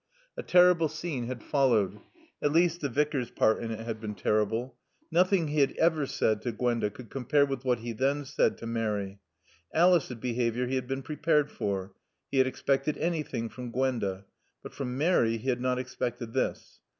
A 0.35 0.41
terrible 0.41 0.87
scene 0.87 1.27
had 1.27 1.43
followed; 1.43 1.99
at 2.41 2.51
least 2.51 2.81
the 2.81 2.89
Vicar's 2.89 3.29
part 3.29 3.61
in 3.61 3.69
it 3.69 3.81
had 3.81 4.01
been 4.01 4.15
terrible. 4.15 4.75
Nothing 5.11 5.49
he 5.49 5.59
had 5.59 5.73
ever 5.77 6.07
said 6.07 6.41
to 6.41 6.51
Gwenda 6.51 6.89
could 6.89 7.11
compare 7.11 7.45
with 7.45 7.63
what 7.63 7.77
he 7.81 7.93
then 7.93 8.25
said 8.25 8.57
to 8.57 8.65
Mary. 8.65 9.19
Alice's 9.75 10.15
behavior 10.17 10.65
he 10.65 10.73
had 10.73 10.87
been 10.87 11.03
prepared 11.03 11.51
for. 11.51 11.93
He 12.31 12.39
had 12.39 12.47
expected 12.47 12.97
anything 12.97 13.47
from 13.47 13.69
Gwenda; 13.69 14.25
but 14.63 14.73
from 14.73 14.97
Mary 14.97 15.37
he 15.37 15.49
had 15.49 15.61
not 15.61 15.77
expected 15.77 16.33
this. 16.33 16.79